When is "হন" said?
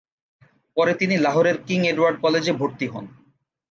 2.87-3.05